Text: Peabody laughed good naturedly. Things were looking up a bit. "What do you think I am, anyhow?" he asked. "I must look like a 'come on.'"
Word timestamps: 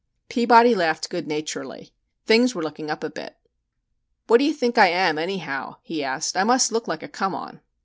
Peabody 0.29 0.73
laughed 0.73 1.11
good 1.11 1.27
naturedly. 1.27 1.93
Things 2.25 2.55
were 2.55 2.63
looking 2.63 2.89
up 2.89 3.03
a 3.03 3.09
bit. 3.11 3.37
"What 4.25 4.39
do 4.39 4.45
you 4.45 4.53
think 4.55 4.79
I 4.79 4.87
am, 4.87 5.19
anyhow?" 5.19 5.75
he 5.83 6.03
asked. 6.03 6.35
"I 6.35 6.43
must 6.43 6.71
look 6.71 6.87
like 6.87 7.03
a 7.03 7.07
'come 7.07 7.35
on.'" 7.35 7.61